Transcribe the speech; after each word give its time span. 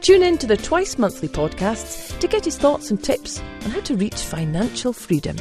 Tune 0.00 0.22
in 0.22 0.38
to 0.38 0.46
the 0.46 0.56
twice 0.56 0.96
monthly 0.96 1.28
podcasts 1.28 2.18
to 2.20 2.26
get 2.26 2.46
his 2.46 2.56
thoughts 2.56 2.90
and 2.90 3.04
tips 3.04 3.38
on 3.64 3.70
how 3.70 3.80
to 3.80 3.96
reach 3.96 4.14
financial 4.14 4.94
freedom. 4.94 5.36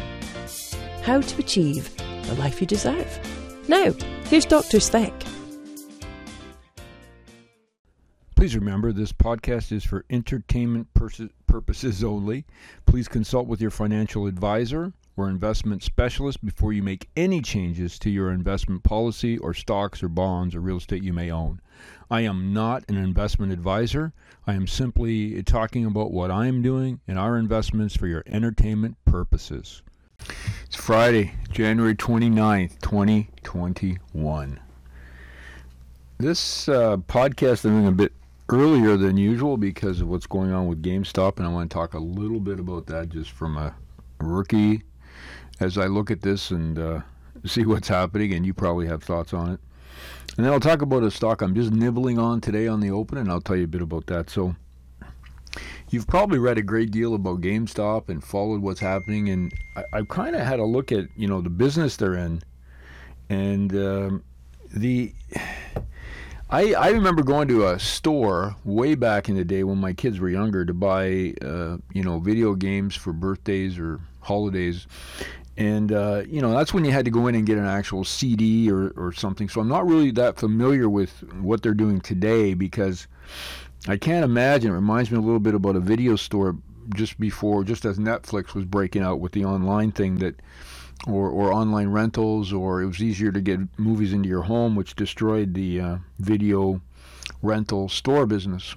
How 1.01 1.21
to 1.21 1.39
achieve 1.39 1.95
the 1.95 2.35
life 2.35 2.59
you 2.59 2.67
deserve. 2.67 3.19
Now, 3.69 3.93
here's 4.25 4.45
Dr. 4.45 4.81
Speck. 4.81 5.13
Please 8.35 8.53
remember 8.53 8.91
this 8.91 9.13
podcast 9.13 9.71
is 9.71 9.85
for 9.85 10.03
entertainment 10.09 10.87
purposes 11.47 12.03
only. 12.03 12.45
Please 12.85 13.07
consult 13.07 13.47
with 13.47 13.61
your 13.61 13.71
financial 13.71 14.27
advisor 14.27 14.91
or 15.15 15.29
investment 15.29 15.83
specialist 15.83 16.43
before 16.43 16.73
you 16.73 16.83
make 16.83 17.09
any 17.15 17.41
changes 17.41 17.97
to 17.99 18.09
your 18.09 18.31
investment 18.31 18.83
policy 18.83 19.37
or 19.37 19.53
stocks 19.53 20.03
or 20.03 20.09
bonds 20.09 20.53
or 20.53 20.59
real 20.59 20.77
estate 20.77 21.03
you 21.03 21.13
may 21.13 21.31
own. 21.31 21.61
I 22.09 22.21
am 22.21 22.53
not 22.53 22.83
an 22.87 22.97
investment 22.97 23.51
advisor. 23.51 24.13
I 24.47 24.53
am 24.53 24.67
simply 24.67 25.41
talking 25.43 25.85
about 25.85 26.11
what 26.11 26.31
I 26.31 26.47
am 26.47 26.61
doing 26.61 27.01
and 27.07 27.19
our 27.19 27.37
investments 27.37 27.95
for 27.95 28.07
your 28.07 28.23
entertainment 28.27 28.97
purposes. 29.05 29.81
It's 30.65 30.75
Friday, 30.75 31.33
January 31.51 31.95
29th, 31.95 32.79
2021. 32.81 34.59
This 36.17 36.67
uh, 36.67 36.97
podcast 36.97 37.65
I'm 37.65 37.71
doing 37.71 37.87
a 37.87 37.91
bit 37.91 38.13
earlier 38.49 38.97
than 38.97 39.17
usual 39.17 39.57
because 39.57 40.01
of 40.01 40.07
what's 40.07 40.27
going 40.27 40.51
on 40.51 40.67
with 40.67 40.83
GameStop, 40.83 41.37
and 41.37 41.45
I 41.45 41.49
want 41.49 41.69
to 41.69 41.73
talk 41.73 41.93
a 41.93 41.99
little 41.99 42.39
bit 42.39 42.59
about 42.59 42.87
that 42.87 43.09
just 43.09 43.31
from 43.31 43.57
a 43.57 43.75
rookie 44.19 44.83
as 45.59 45.77
I 45.77 45.85
look 45.85 46.11
at 46.11 46.21
this 46.21 46.51
and 46.51 46.77
uh, 46.77 47.01
see 47.45 47.65
what's 47.65 47.87
happening, 47.87 48.33
and 48.33 48.45
you 48.45 48.53
probably 48.53 48.87
have 48.87 49.03
thoughts 49.03 49.33
on 49.33 49.51
it. 49.51 49.59
And 50.37 50.45
then 50.45 50.53
I'll 50.53 50.59
talk 50.59 50.81
about 50.81 51.03
a 51.03 51.11
stock 51.11 51.41
I'm 51.41 51.55
just 51.55 51.71
nibbling 51.71 52.17
on 52.17 52.41
today 52.41 52.67
on 52.67 52.79
the 52.79 52.91
open, 52.91 53.17
and 53.17 53.29
I'll 53.29 53.41
tell 53.41 53.55
you 53.55 53.65
a 53.65 53.67
bit 53.67 53.81
about 53.81 54.07
that. 54.07 54.29
So, 54.29 54.55
you've 55.89 56.07
probably 56.07 56.39
read 56.39 56.57
a 56.57 56.61
great 56.61 56.91
deal 56.91 57.15
about 57.15 57.41
GameStop 57.41 58.09
and 58.09 58.23
followed 58.23 58.61
what's 58.61 58.79
happening, 58.79 59.29
and 59.29 59.51
I, 59.75 59.83
have 59.97 60.07
kind 60.07 60.35
of 60.35 60.41
had 60.41 60.59
a 60.59 60.65
look 60.65 60.91
at 60.91 61.05
you 61.15 61.27
know 61.27 61.41
the 61.41 61.49
business 61.49 61.97
they're 61.97 62.15
in, 62.15 62.41
and 63.29 63.75
um, 63.75 64.23
the 64.73 65.13
I, 66.51 66.73
I 66.73 66.89
remember 66.89 67.21
going 67.21 67.47
to 67.49 67.67
a 67.67 67.79
store 67.79 68.55
way 68.65 68.95
back 68.95 69.29
in 69.29 69.35
the 69.35 69.45
day 69.45 69.63
when 69.63 69.77
my 69.77 69.93
kids 69.93 70.19
were 70.19 70.29
younger 70.29 70.65
to 70.65 70.73
buy, 70.73 71.35
uh, 71.43 71.77
you 71.93 72.03
know, 72.03 72.17
video 72.17 72.55
games 72.55 72.95
for 72.95 73.13
birthdays 73.13 73.77
or 73.77 73.99
holidays. 74.21 74.87
And, 75.59 75.91
uh, 75.91 76.23
you 76.25 76.41
know, 76.41 76.53
that's 76.53 76.73
when 76.73 76.85
you 76.85 76.91
had 76.91 77.03
to 77.03 77.11
go 77.11 77.27
in 77.27 77.35
and 77.35 77.45
get 77.45 77.57
an 77.57 77.65
actual 77.65 78.05
CD 78.05 78.71
or, 78.71 78.91
or 78.95 79.11
something. 79.11 79.49
So 79.49 79.59
I'm 79.59 79.67
not 79.67 79.85
really 79.85 80.09
that 80.11 80.37
familiar 80.37 80.87
with 80.87 81.21
what 81.41 81.61
they're 81.61 81.73
doing 81.73 81.99
today 81.99 82.53
because 82.53 83.07
I 83.85 83.97
can't 83.97 84.23
imagine. 84.23 84.71
It 84.71 84.75
reminds 84.75 85.11
me 85.11 85.17
a 85.17 85.21
little 85.21 85.41
bit 85.41 85.55
about 85.55 85.75
a 85.75 85.81
video 85.81 86.15
store 86.15 86.55
just 86.95 87.19
before, 87.19 87.65
just 87.65 87.83
as 87.83 87.99
Netflix 87.99 88.53
was 88.53 88.63
breaking 88.63 89.03
out 89.03 89.19
with 89.19 89.33
the 89.33 89.43
online 89.43 89.91
thing 89.91 90.19
that 90.19 90.39
or, 91.07 91.29
or 91.29 91.51
online 91.51 91.89
rentals, 91.89 92.53
or 92.53 92.81
it 92.81 92.87
was 92.87 93.03
easier 93.03 93.31
to 93.33 93.41
get 93.41 93.59
movies 93.77 94.13
into 94.13 94.29
your 94.29 94.43
home, 94.43 94.77
which 94.77 94.95
destroyed 94.95 95.53
the 95.53 95.81
uh, 95.81 95.97
video 96.19 96.81
rental 97.41 97.89
store 97.89 98.25
business. 98.25 98.75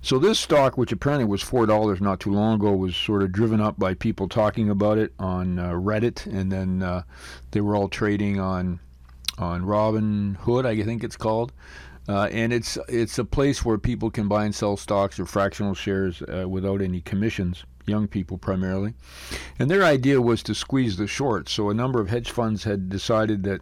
So 0.00 0.18
this 0.18 0.38
stock, 0.38 0.76
which 0.76 0.92
apparently 0.92 1.24
was 1.24 1.42
four 1.42 1.66
dollars 1.66 2.00
not 2.00 2.20
too 2.20 2.32
long 2.32 2.54
ago, 2.54 2.72
was 2.72 2.96
sort 2.96 3.22
of 3.22 3.32
driven 3.32 3.60
up 3.60 3.78
by 3.78 3.94
people 3.94 4.28
talking 4.28 4.70
about 4.70 4.98
it 4.98 5.12
on 5.18 5.58
uh, 5.58 5.70
Reddit, 5.72 6.26
and 6.26 6.50
then 6.50 6.82
uh, 6.82 7.02
they 7.50 7.60
were 7.60 7.76
all 7.76 7.88
trading 7.88 8.40
on 8.40 8.80
on 9.38 9.62
Robinhood, 9.62 10.66
I 10.66 10.82
think 10.82 11.02
it's 11.02 11.16
called. 11.16 11.52
Uh, 12.08 12.28
and 12.32 12.52
it's 12.52 12.76
it's 12.88 13.18
a 13.18 13.24
place 13.24 13.64
where 13.64 13.78
people 13.78 14.10
can 14.10 14.26
buy 14.26 14.44
and 14.44 14.54
sell 14.54 14.76
stocks 14.76 15.20
or 15.20 15.26
fractional 15.26 15.74
shares 15.74 16.22
uh, 16.22 16.48
without 16.48 16.82
any 16.82 17.00
commissions 17.00 17.64
young 17.86 18.08
people 18.08 18.38
primarily. 18.38 18.94
And 19.58 19.70
their 19.70 19.84
idea 19.84 20.20
was 20.20 20.42
to 20.44 20.54
squeeze 20.54 20.96
the 20.96 21.06
short. 21.06 21.48
So 21.48 21.70
a 21.70 21.74
number 21.74 22.00
of 22.00 22.08
hedge 22.08 22.30
funds 22.30 22.64
had 22.64 22.88
decided 22.88 23.42
that 23.44 23.60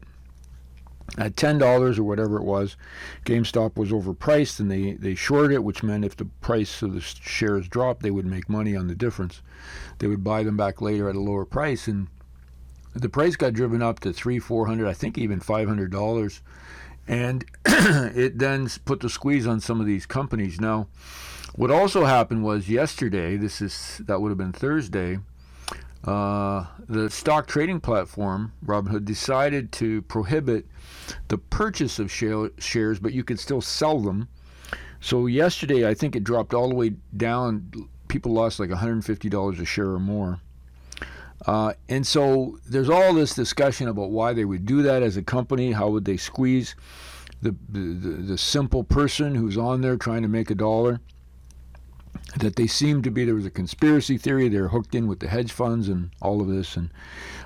at 1.18 1.36
ten 1.36 1.58
dollars 1.58 1.98
or 1.98 2.04
whatever 2.04 2.36
it 2.36 2.44
was, 2.44 2.76
GameStop 3.24 3.76
was 3.76 3.90
overpriced, 3.90 4.60
and 4.60 4.70
they 4.70 4.92
they 4.92 5.14
shorted 5.14 5.52
it, 5.52 5.64
which 5.64 5.82
meant 5.82 6.04
if 6.04 6.16
the 6.16 6.26
price 6.40 6.82
of 6.82 6.94
the 6.94 7.00
shares 7.00 7.68
dropped, 7.68 8.02
they 8.02 8.10
would 8.10 8.26
make 8.26 8.48
money 8.48 8.76
on 8.76 8.86
the 8.86 8.94
difference. 8.94 9.42
They 9.98 10.06
would 10.06 10.24
buy 10.24 10.42
them 10.42 10.56
back 10.56 10.80
later 10.80 11.08
at 11.08 11.16
a 11.16 11.20
lower 11.20 11.44
price, 11.44 11.88
and 11.88 12.08
the 12.94 13.08
price 13.08 13.36
got 13.36 13.52
driven 13.52 13.82
up 13.82 14.00
to 14.00 14.12
three, 14.12 14.38
four 14.38 14.66
hundred, 14.66 14.88
I 14.88 14.94
think 14.94 15.18
even 15.18 15.40
five 15.40 15.68
hundred 15.68 15.90
dollars, 15.90 16.42
and 17.06 17.44
it 17.66 18.38
then 18.38 18.68
put 18.84 19.00
the 19.00 19.10
squeeze 19.10 19.46
on 19.46 19.60
some 19.60 19.80
of 19.80 19.86
these 19.86 20.06
companies. 20.06 20.60
Now, 20.60 20.88
what 21.54 21.70
also 21.70 22.04
happened 22.04 22.44
was 22.44 22.68
yesterday, 22.68 23.36
this 23.36 23.60
is 23.60 24.00
that 24.06 24.20
would 24.20 24.30
have 24.30 24.38
been 24.38 24.52
Thursday, 24.52 25.18
uh, 26.04 26.64
the 26.88 27.10
stock 27.10 27.46
trading 27.46 27.80
platform, 27.80 28.52
Robinhood, 28.64 29.04
decided 29.04 29.70
to 29.72 30.02
prohibit 30.02 30.66
the 31.28 31.38
purchase 31.38 31.98
of 31.98 32.10
share, 32.10 32.50
shares, 32.58 32.98
but 32.98 33.12
you 33.12 33.22
could 33.22 33.38
still 33.38 33.60
sell 33.60 33.98
them. 34.00 34.28
So 35.00 35.26
yesterday, 35.26 35.88
I 35.88 35.94
think 35.94 36.16
it 36.16 36.24
dropped 36.24 36.54
all 36.54 36.68
the 36.68 36.74
way 36.74 36.94
down. 37.16 37.70
People 38.08 38.32
lost 38.32 38.60
like 38.60 38.70
$150 38.70 39.60
a 39.60 39.64
share 39.64 39.90
or 39.90 40.00
more. 40.00 40.40
Uh, 41.46 41.72
and 41.88 42.06
so 42.06 42.58
there's 42.66 42.90
all 42.90 43.14
this 43.14 43.34
discussion 43.34 43.88
about 43.88 44.10
why 44.10 44.32
they 44.32 44.44
would 44.44 44.66
do 44.66 44.82
that 44.82 45.02
as 45.02 45.16
a 45.16 45.22
company. 45.22 45.72
How 45.72 45.88
would 45.88 46.04
they 46.04 46.18
squeeze 46.18 46.74
the, 47.40 47.54
the, 47.68 47.78
the 47.78 48.38
simple 48.38 48.84
person 48.84 49.34
who's 49.34 49.56
on 49.56 49.80
there 49.80 49.96
trying 49.96 50.22
to 50.22 50.28
make 50.28 50.50
a 50.50 50.54
dollar? 50.54 51.00
That 52.38 52.56
they 52.56 52.66
seemed 52.66 53.02
to 53.04 53.10
be 53.10 53.24
there 53.24 53.34
was 53.34 53.46
a 53.46 53.50
conspiracy 53.50 54.16
theory 54.16 54.48
they're 54.48 54.68
hooked 54.68 54.94
in 54.94 55.08
with 55.08 55.20
the 55.20 55.28
hedge 55.28 55.50
funds 55.50 55.88
and 55.88 56.10
all 56.22 56.40
of 56.40 56.48
this 56.48 56.76
and 56.76 56.90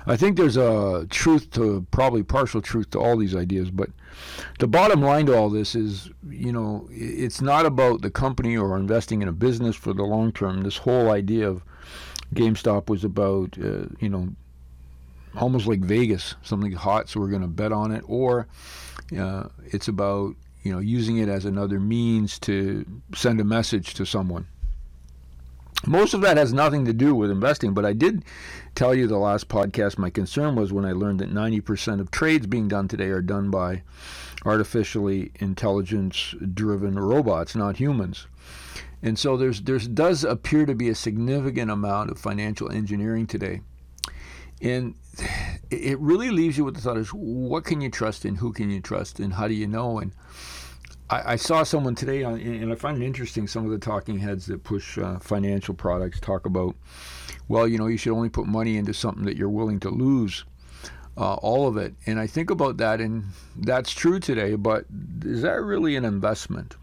i 0.05 0.15
think 0.15 0.37
there's 0.37 0.57
a 0.57 1.07
truth 1.09 1.49
to 1.49 1.85
probably 1.91 2.21
partial 2.21 2.61
truth 2.61 2.89
to 2.91 2.99
all 2.99 3.17
these 3.17 3.35
ideas 3.35 3.71
but 3.71 3.89
the 4.59 4.67
bottom 4.67 5.01
line 5.01 5.25
to 5.25 5.35
all 5.35 5.49
this 5.49 5.75
is 5.75 6.09
you 6.29 6.51
know 6.51 6.87
it's 6.91 7.41
not 7.41 7.65
about 7.65 8.01
the 8.01 8.09
company 8.09 8.55
or 8.55 8.77
investing 8.77 9.21
in 9.21 9.27
a 9.27 9.33
business 9.33 9.75
for 9.75 9.93
the 9.93 10.03
long 10.03 10.31
term. 10.31 10.61
This 10.61 10.77
whole 10.77 11.11
idea 11.11 11.49
of 11.49 11.63
gamestop 12.33 12.89
was 12.89 13.03
about 13.03 13.57
uh, 13.59 13.85
you 13.99 14.09
know 14.09 14.29
almost 15.35 15.67
like 15.67 15.79
vegas 15.79 16.35
something 16.41 16.71
hot 16.71 17.09
so 17.09 17.19
we're 17.19 17.27
going 17.27 17.41
to 17.41 17.47
bet 17.47 17.73
on 17.73 17.91
it 17.91 18.03
or 18.07 18.47
uh, 19.19 19.43
it's 19.65 19.87
about 19.87 20.33
you 20.63 20.71
know 20.71 20.79
using 20.79 21.17
it 21.17 21.27
as 21.27 21.45
another 21.45 21.79
means 21.79 22.39
to 22.39 22.85
send 23.13 23.39
a 23.41 23.43
message 23.43 23.93
to 23.93 24.05
someone 24.05 24.47
most 25.87 26.13
of 26.13 26.21
that 26.21 26.37
has 26.37 26.53
nothing 26.53 26.85
to 26.85 26.93
do 26.93 27.13
with 27.15 27.31
investing, 27.31 27.73
but 27.73 27.85
I 27.85 27.93
did 27.93 28.23
tell 28.73 28.93
you 28.93 29.07
the 29.07 29.17
last 29.17 29.47
podcast 29.47 29.97
my 29.97 30.09
concern 30.09 30.55
was 30.55 30.73
when 30.73 30.85
I 30.85 30.91
learned 30.91 31.19
that 31.19 31.33
90% 31.33 31.99
of 31.99 32.11
trades 32.11 32.47
being 32.47 32.67
done 32.67 32.87
today 32.87 33.07
are 33.07 33.21
done 33.21 33.49
by 33.49 33.83
artificially 34.45 35.31
intelligence 35.35 36.35
driven 36.53 36.97
robots, 36.99 37.55
not 37.55 37.77
humans. 37.77 38.27
And 39.01 39.19
so 39.19 39.37
there's 39.37 39.61
there 39.61 39.77
does 39.77 40.23
appear 40.23 40.65
to 40.65 40.73
be 40.73 40.89
a 40.89 40.95
significant 40.95 41.69
amount 41.69 42.09
of 42.09 42.17
financial 42.17 42.71
engineering 42.71 43.27
today. 43.27 43.61
And 44.61 44.95
it 45.69 45.99
really 45.99 46.29
leaves 46.31 46.57
you 46.57 46.63
with 46.63 46.75
the 46.75 46.81
thought 46.81 46.97
is 46.97 47.09
what 47.09 47.65
can 47.65 47.81
you 47.81 47.89
trust 47.89 48.25
and 48.25 48.37
who 48.37 48.51
can 48.51 48.69
you 48.71 48.81
trust, 48.81 49.19
and 49.19 49.33
how 49.33 49.47
do 49.47 49.53
you 49.53 49.67
know? 49.67 49.99
And 49.99 50.11
I, 51.09 51.33
I, 51.33 51.35
saw 51.35 51.63
someone 51.63 51.93
today, 51.93 52.23
on, 52.23 52.39
and 52.39 52.71
I 52.71 52.75
find 52.75 53.01
it 53.01 53.05
interesting. 53.05 53.47
Some 53.47 53.65
of 53.65 53.71
the 53.71 53.77
talking 53.77 54.17
heads 54.17 54.47
that 54.47 54.63
push 54.63 54.97
uh, 54.97 55.19
financial 55.19 55.75
products 55.75 56.19
talk 56.19 56.45
about, 56.45 56.75
well, 57.47 57.67
you 57.67 57.77
know, 57.77 57.87
you 57.87 57.97
should 57.97 58.13
only 58.13 58.29
put 58.29 58.47
money 58.47 58.77
into 58.77 58.93
something 58.93 59.23
that 59.25 59.37
you're 59.37 59.49
willing 59.49 59.79
to 59.81 59.89
lose, 59.89 60.45
uh, 61.17 61.35
all 61.35 61.67
of 61.67 61.77
it. 61.77 61.93
And 62.07 62.19
I 62.19 62.25
think 62.25 62.49
about 62.49 62.77
that, 62.77 63.01
and 63.01 63.25
that's 63.55 63.91
true 63.91 64.19
today. 64.19 64.55
But 64.55 64.85
is 65.23 65.43
that 65.43 65.61
really 65.61 65.95
an 65.95 66.05
investment? 66.05 66.75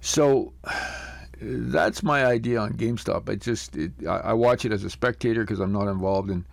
So 0.00 0.54
that's 1.40 2.02
my 2.02 2.24
idea 2.24 2.60
on 2.60 2.72
GameStop. 2.74 3.28
I 3.28 3.34
just 3.34 3.76
it, 3.76 3.92
I, 4.08 4.18
I, 4.18 4.32
watch 4.32 4.64
it 4.64 4.72
as 4.72 4.84
a 4.84 4.90
spectator 4.90 5.42
because 5.42 5.60
I'm 5.60 5.72
not 5.72 5.88
involved 5.88 6.30
in. 6.30 6.46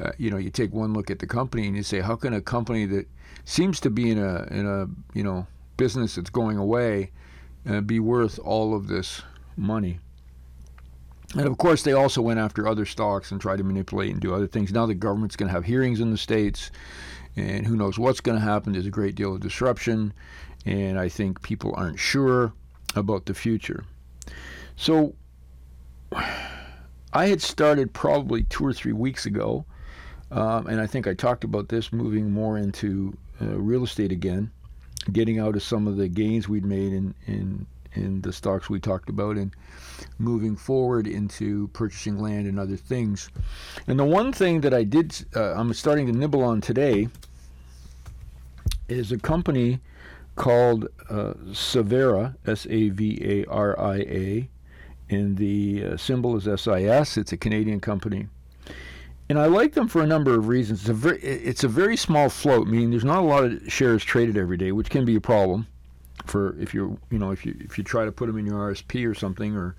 Uh, 0.00 0.10
you 0.16 0.30
know, 0.30 0.38
you 0.38 0.48
take 0.48 0.72
one 0.72 0.94
look 0.94 1.10
at 1.10 1.18
the 1.18 1.26
company 1.26 1.66
and 1.66 1.76
you 1.76 1.82
say, 1.82 2.00
how 2.00 2.16
can 2.16 2.32
a 2.32 2.40
company 2.40 2.86
that 2.86 3.06
seems 3.44 3.78
to 3.80 3.90
be 3.90 4.10
in 4.10 4.18
a 4.18 4.44
in 4.50 4.66
a 4.66 4.88
you 5.12 5.22
know 5.22 5.46
business 5.82 6.14
that's 6.14 6.30
going 6.30 6.58
away 6.58 7.10
uh, 7.68 7.80
be 7.80 7.98
worth 7.98 8.38
all 8.38 8.72
of 8.72 8.86
this 8.86 9.22
money. 9.56 9.98
And 11.34 11.48
of 11.48 11.58
course, 11.58 11.82
they 11.82 11.92
also 11.92 12.22
went 12.22 12.38
after 12.38 12.68
other 12.68 12.84
stocks 12.84 13.32
and 13.32 13.40
tried 13.40 13.56
to 13.56 13.64
manipulate 13.64 14.12
and 14.12 14.20
do 14.20 14.32
other 14.32 14.46
things. 14.46 14.70
Now 14.70 14.86
the 14.86 14.94
government's 14.94 15.34
going 15.34 15.48
to 15.48 15.52
have 15.52 15.64
hearings 15.64 15.98
in 15.98 16.12
the 16.12 16.16
states, 16.16 16.70
and 17.34 17.66
who 17.66 17.74
knows 17.74 17.98
what's 17.98 18.20
going 18.20 18.38
to 18.38 18.44
happen. 18.44 18.72
There's 18.72 18.86
a 18.86 18.90
great 18.90 19.16
deal 19.16 19.34
of 19.34 19.40
disruption, 19.40 20.12
and 20.66 21.00
I 21.00 21.08
think 21.08 21.42
people 21.42 21.74
aren't 21.76 21.98
sure 21.98 22.52
about 22.94 23.26
the 23.26 23.34
future. 23.34 23.84
So 24.76 25.16
I 27.12 27.26
had 27.26 27.42
started 27.42 27.92
probably 27.92 28.44
two 28.44 28.64
or 28.64 28.72
three 28.72 28.92
weeks 28.92 29.26
ago, 29.26 29.64
um, 30.30 30.68
and 30.68 30.80
I 30.80 30.86
think 30.86 31.08
I 31.08 31.14
talked 31.14 31.42
about 31.42 31.68
this 31.70 31.92
moving 31.92 32.30
more 32.30 32.56
into 32.56 33.18
uh, 33.40 33.58
real 33.58 33.82
estate 33.82 34.12
again, 34.12 34.52
getting 35.12 35.38
out 35.38 35.56
of 35.56 35.62
some 35.62 35.86
of 35.86 35.96
the 35.96 36.08
gains 36.08 36.48
we'd 36.48 36.64
made 36.64 36.92
in, 36.92 37.14
in 37.26 37.66
in 37.94 38.20
the 38.22 38.32
stocks 38.32 38.70
we 38.70 38.80
talked 38.80 39.08
about 39.08 39.36
and 39.36 39.54
moving 40.18 40.56
forward 40.56 41.06
into 41.06 41.68
purchasing 41.68 42.18
land 42.18 42.46
and 42.46 42.58
other 42.58 42.76
things. 42.76 43.28
And 43.86 43.98
the 43.98 44.04
one 44.04 44.32
thing 44.32 44.62
that 44.62 44.72
I 44.72 44.84
did, 44.84 45.14
uh, 45.36 45.52
I'm 45.54 45.72
starting 45.74 46.06
to 46.06 46.12
nibble 46.12 46.42
on 46.42 46.60
today, 46.60 47.08
is 48.88 49.12
a 49.12 49.18
company 49.18 49.80
called 50.36 50.88
uh, 51.10 51.34
Savaria, 51.50 52.34
S 52.46 52.66
A 52.68 52.88
V 52.90 53.18
A 53.22 53.44
R 53.50 53.78
I 53.78 53.96
A, 53.96 54.48
and 55.10 55.36
the 55.36 55.84
uh, 55.84 55.96
symbol 55.96 56.36
is 56.36 56.44
SIS. 56.44 57.16
It's 57.16 57.32
a 57.32 57.36
Canadian 57.36 57.80
company. 57.80 58.28
And 59.32 59.40
I 59.40 59.46
like 59.46 59.72
them 59.72 59.88
for 59.88 60.02
a 60.02 60.06
number 60.06 60.38
of 60.38 60.46
reasons. 60.46 60.80
It's 60.80 60.90
a 60.90 60.92
very, 60.92 61.18
it's 61.18 61.64
a 61.64 61.68
very 61.68 61.96
small 61.96 62.28
float, 62.28 62.68
meaning 62.68 62.90
there's 62.90 63.02
not 63.02 63.20
a 63.20 63.26
lot 63.26 63.44
of 63.44 63.62
shares 63.66 64.04
traded 64.04 64.36
every 64.36 64.58
day, 64.58 64.72
which 64.72 64.90
can 64.90 65.06
be 65.06 65.16
a 65.16 65.22
problem 65.22 65.66
for 66.26 66.54
if 66.60 66.74
you 66.74 66.98
you 67.10 67.18
know 67.18 67.30
if 67.30 67.46
you 67.46 67.56
if 67.60 67.78
you 67.78 67.82
try 67.82 68.04
to 68.04 68.12
put 68.12 68.26
them 68.26 68.36
in 68.36 68.44
your 68.44 68.56
RSP 68.70 69.08
or 69.10 69.14
something 69.14 69.56
or 69.56 69.74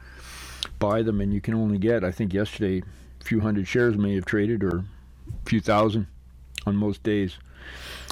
buy 0.79 1.03
them 1.03 1.21
and 1.21 1.31
you 1.31 1.39
can 1.39 1.53
only 1.53 1.77
get 1.77 2.03
I 2.03 2.09
think 2.09 2.33
yesterday 2.33 2.81
a 3.21 3.23
few 3.23 3.41
hundred 3.41 3.67
shares 3.67 3.95
may 3.95 4.15
have 4.15 4.25
traded 4.25 4.63
or 4.63 4.77
a 4.77 4.85
few 5.45 5.61
thousand 5.61 6.07
on 6.65 6.75
most 6.75 7.03
days. 7.03 7.37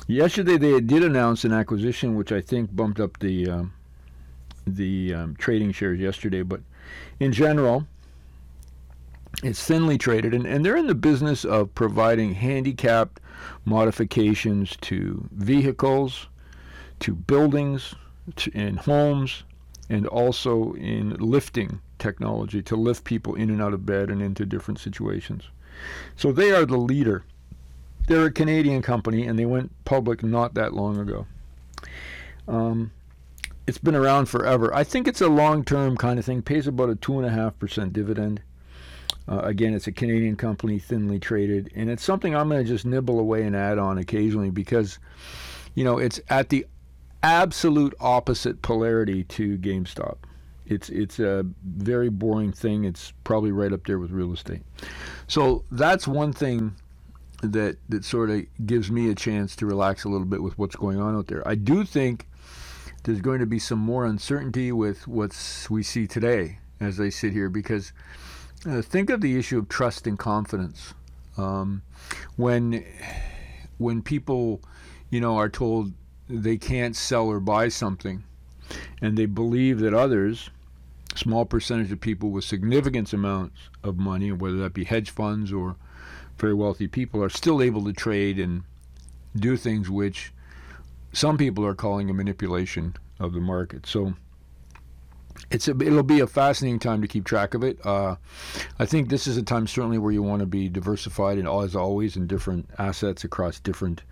Yesterday 0.06 0.58
they 0.58 0.80
did 0.80 1.04
announce 1.04 1.44
an 1.44 1.54
acquisition 1.54 2.14
which 2.14 2.32
I 2.32 2.42
think 2.42 2.76
bumped 2.76 3.00
up 3.00 3.18
the 3.18 3.50
um, 3.50 3.74
the 4.68 5.16
um, 5.16 5.36
trading 5.38 5.72
shares 5.72 6.00
yesterday, 6.00 6.44
but 6.44 6.62
in 7.20 7.32
general 7.32 7.88
it's 9.44 9.64
thinly 9.64 9.98
traded 9.98 10.34
and, 10.34 10.46
and 10.46 10.66
they're 10.66 10.78
in 10.78 10.88
the 10.88 10.96
business 10.96 11.46
of 11.46 11.74
providing 11.74 12.34
handicapped 12.34 13.20
modifications 13.66 14.78
to 14.82 15.28
vehicles, 15.32 16.28
to 17.00 17.16
buildings, 17.16 17.96
in 18.54 18.78
homes 18.78 19.44
and 19.90 20.08
also 20.08 20.74
in 20.74 21.12
lifting 21.16 21.82
technology 22.00 22.62
to 22.62 22.76
lift 22.76 23.04
people 23.04 23.36
in 23.36 23.50
and 23.50 23.62
out 23.62 23.74
of 23.74 23.86
bed 23.86 24.10
and 24.10 24.22
into 24.22 24.46
different 24.46 24.80
situations. 24.80 25.44
So 26.16 26.32
they 26.32 26.52
are 26.52 26.66
the 26.66 26.78
leader. 26.78 27.24
They're 28.08 28.26
a 28.26 28.32
Canadian 28.32 28.82
company 28.82 29.26
and 29.26 29.38
they 29.38 29.46
went 29.46 29.72
public 29.86 30.24
not 30.24 30.54
that 30.54 30.74
long 30.74 30.98
ago. 30.98 31.26
Um, 32.48 32.92
it's 33.68 33.78
been 33.78 33.96
around 33.96 34.26
forever. 34.26 34.74
I 34.74 34.84
think 34.84 35.08
it's 35.08 35.22
a 35.22 35.28
long 35.28 35.64
term 35.64 35.98
kind 35.98 36.20
of 36.20 36.26
thing, 36.26 36.42
pays 36.42 36.68
about 36.68 36.90
a 36.90 36.96
2.5% 36.96 37.94
dividend. 37.94 38.42
Uh, 39.28 39.40
again, 39.40 39.74
it's 39.74 39.88
a 39.88 39.92
Canadian 39.92 40.36
company, 40.36 40.80
thinly 40.80 41.20
traded, 41.20 41.72
and 41.76 41.90
it's 41.90 42.04
something 42.04 42.36
I'm 42.36 42.50
going 42.50 42.64
to 42.64 42.68
just 42.68 42.86
nibble 42.86 43.20
away 43.20 43.44
and 43.44 43.56
add 43.56 43.78
on 43.78 43.98
occasionally 43.98 44.50
because, 44.50 45.00
you 45.76 45.84
know, 45.84 46.00
it's 46.00 46.20
at 46.30 46.50
the 46.50 46.66
absolute 47.24 47.94
opposite 48.00 48.62
polarity 48.62 49.24
to 49.26 49.58
GameStop. 49.58 50.18
It's 50.66 50.90
it's 50.90 51.20
a 51.20 51.46
very 51.64 52.10
boring 52.10 52.52
thing. 52.52 52.86
It's 52.86 53.14
probably 53.24 53.52
right 53.52 53.74
up 53.74 53.86
there 53.86 54.00
with 54.00 54.12
real 54.12 54.34
estate. 54.34 54.62
So 55.28 55.66
that's 55.72 56.08
one 56.08 56.34
thing 56.34 56.76
that 57.42 57.78
that 57.90 58.06
sort 58.06 58.30
of 58.30 58.46
gives 58.66 58.90
me 58.90 59.10
a 59.10 59.16
chance 59.16 59.56
to 59.58 59.66
relax 59.66 60.04
a 60.04 60.10
little 60.10 60.28
bit 60.28 60.42
with 60.42 60.58
what's 60.58 60.76
going 60.76 61.00
on 61.00 61.16
out 61.16 61.28
there. 61.28 61.46
I 61.48 61.56
do 61.56 61.84
think 61.84 62.28
there's 63.04 63.22
going 63.22 63.40
to 63.40 63.46
be 63.46 63.60
some 63.60 63.80
more 63.80 64.06
uncertainty 64.06 64.72
with 64.72 65.08
what 65.08 65.36
we 65.70 65.84
see 65.84 66.08
today 66.08 66.60
as 66.80 67.00
I 67.00 67.10
sit 67.10 67.34
here 67.34 67.50
because 67.50 67.94
uh, 68.66 68.82
think 68.82 69.10
of 69.10 69.22
the 69.22 69.38
issue 69.38 69.60
of 69.60 69.70
trust 69.70 70.08
and 70.08 70.18
confidence. 70.18 70.94
Um, 71.38 71.82
when 72.36 72.86
when 73.78 74.02
people, 74.02 74.62
you 75.10 75.20
know, 75.20 75.38
are 75.38 75.50
told 75.50 75.94
they 76.30 76.58
can't 76.58 76.96
sell 76.96 77.28
or 77.28 77.40
buy 77.40 77.70
something, 77.70 78.24
and 79.02 79.18
they 79.18 79.26
believe 79.26 79.80
that 79.80 79.94
others, 79.94 80.50
small 81.16 81.46
percentage 81.46 81.92
of 81.92 82.00
people 82.00 82.30
with 82.30 82.44
significant 82.44 83.12
amounts 83.14 83.70
of 83.84 83.98
money, 83.98 84.32
whether 84.32 84.58
that 84.58 84.74
be 84.74 84.84
hedge 84.84 85.10
funds 85.10 85.52
or 85.52 85.76
very 86.38 86.54
wealthy 86.54 86.88
people, 86.88 87.24
are 87.24 87.30
still 87.30 87.62
able 87.62 87.84
to 87.86 87.94
trade 87.94 88.40
and 88.40 88.64
do 89.36 89.58
things 89.58 89.90
which 89.90 90.32
some 91.14 91.38
people 91.38 91.66
are 91.66 91.76
calling 91.76 92.10
a 92.10 92.14
manipulation 92.14 92.96
of 93.20 93.34
the 93.34 93.40
market. 93.40 93.86
So 93.86 94.14
it's 95.50 95.68
a, 95.68 95.72
it'll 95.72 96.04
be 96.04 96.20
a 96.20 96.28
fascinating 96.28 96.80
time 96.80 97.02
to 97.02 97.08
keep 97.08 97.26
track 97.26 97.54
of 97.54 97.64
it. 97.64 97.84
Uh, 97.86 98.16
I 98.80 98.86
think 98.86 99.10
this 99.10 99.28
is 99.28 99.38
a 99.38 99.44
time 99.44 99.68
certainly 99.68 99.98
where 99.98 100.12
you 100.12 100.24
want 100.24 100.40
to 100.42 100.46
be 100.46 100.70
diversified 100.70 101.38
and 101.38 101.48
as 101.48 101.76
always 101.76 102.16
in 102.16 102.28
different 102.28 102.70
assets 102.78 103.24
across 103.24 103.60
different 103.60 104.04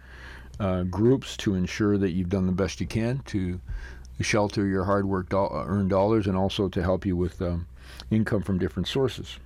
uh, 0.60 0.83
groups 0.83 1.38
to 1.38 1.56
ensure 1.56 1.98
that 1.98 2.12
you've 2.12 2.30
done 2.30 2.45
the 2.45 2.51
best 2.51 2.81
you 2.81 2.88
can 2.88 3.19
to 3.25 3.60
shelter 4.21 4.66
your 4.66 4.83
hard 4.83 5.06
work 5.06 5.30
do- 5.30 5.38
uh, 5.38 5.63
earned 5.66 5.89
dollars 5.89 6.27
and 6.27 6.36
also 6.36 6.68
to 6.68 6.81
help 6.81 7.06
you 7.06 7.16
with 7.16 7.42
um, 7.42 7.68
income 8.12 8.42
from 8.42 8.60
different 8.60 8.88
sources. 8.88 9.38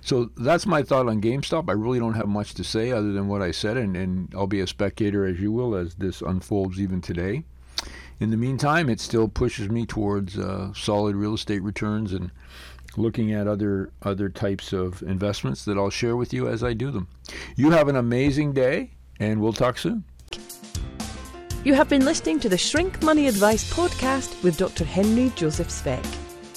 So 0.00 0.30
that's 0.36 0.66
my 0.66 0.82
thought 0.82 1.08
on 1.08 1.22
GameStop. 1.22 1.70
I 1.70 1.72
really 1.72 1.98
don't 1.98 2.14
have 2.14 2.28
much 2.28 2.54
to 2.54 2.64
say 2.64 2.90
other 2.90 3.12
than 3.12 3.28
what 3.28 3.40
I 3.40 3.50
said, 3.50 3.76
and, 3.78 3.96
and 3.96 4.32
I'll 4.34 4.46
be 4.46 4.60
a 4.60 4.66
spectator 4.66 5.24
as 5.24 5.40
you 5.40 5.52
will 5.52 5.74
as 5.74 5.94
this 5.94 6.20
unfolds 6.20 6.78
even 6.80 7.00
today. 7.00 7.44
In 8.20 8.30
the 8.30 8.36
meantime, 8.36 8.88
it 8.88 9.00
still 9.00 9.28
pushes 9.28 9.68
me 9.68 9.86
towards 9.86 10.38
uh, 10.38 10.72
solid 10.74 11.16
real 11.16 11.34
estate 11.34 11.62
returns 11.62 12.12
and 12.12 12.30
looking 12.96 13.32
at 13.32 13.46
other 13.48 13.90
other 14.02 14.28
types 14.28 14.72
of 14.72 15.02
investments 15.02 15.64
that 15.64 15.76
I'll 15.76 15.90
share 15.90 16.16
with 16.16 16.32
you 16.32 16.48
as 16.48 16.62
I 16.62 16.74
do 16.74 16.90
them. 16.90 17.08
You 17.56 17.70
have 17.70 17.88
an 17.88 17.96
amazing 17.96 18.52
day, 18.52 18.92
and 19.18 19.40
we'll 19.40 19.52
talk 19.52 19.78
soon. 19.78 20.04
You 21.64 21.74
have 21.74 21.88
been 21.88 22.04
listening 22.04 22.40
to 22.40 22.48
the 22.48 22.58
Shrink 22.58 23.02
Money 23.02 23.26
Advice 23.26 23.72
podcast 23.72 24.42
with 24.42 24.58
Dr. 24.58 24.84
Henry 24.84 25.32
Joseph 25.34 25.70
Speck. 25.70 26.04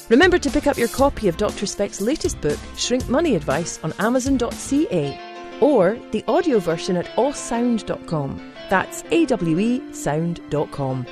Remember 0.09 0.37
to 0.37 0.49
pick 0.49 0.67
up 0.67 0.77
your 0.77 0.89
copy 0.89 1.27
of 1.27 1.37
Dr. 1.37 1.65
Speck's 1.65 2.01
latest 2.01 2.39
book, 2.41 2.59
Shrink 2.75 3.07
Money 3.09 3.35
Advice, 3.35 3.79
on 3.83 3.93
Amazon.ca 3.99 5.19
or 5.61 5.97
the 6.11 6.23
audio 6.27 6.59
version 6.59 6.97
at 6.97 7.07
awesound.com. 7.15 8.53
That's 8.69 9.03
A 9.11 9.25
W 9.25 9.59
E 9.59 9.93
sound.com. 9.93 11.05